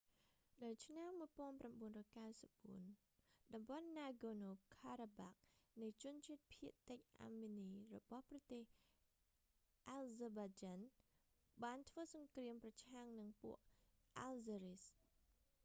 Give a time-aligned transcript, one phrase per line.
[0.63, 1.41] នៅឆ្នាំ 1994
[3.53, 8.63] តំបន់ណាហ្គរណូ ការ៉ាបាក់ nagorno-karabak នៃជនជាតិភាគតិចអាមិននីរបស់ប្រទេស
[9.89, 13.57] អាហ្សឺបៃចាន់ azerbaijan បានធ្វើសង្គ្រាមប្រឆាំងនឹងពួក
[14.19, 14.83] អាហ្សឺរីស azeris